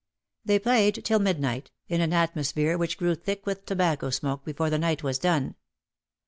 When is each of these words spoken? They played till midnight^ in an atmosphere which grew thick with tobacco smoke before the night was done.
They 0.43 0.57
played 0.57 1.05
till 1.05 1.19
midnight^ 1.19 1.67
in 1.87 2.01
an 2.01 2.11
atmosphere 2.11 2.75
which 2.75 2.97
grew 2.97 3.13
thick 3.13 3.45
with 3.45 3.67
tobacco 3.67 4.09
smoke 4.09 4.43
before 4.43 4.71
the 4.71 4.79
night 4.79 5.03
was 5.03 5.19
done. 5.19 5.53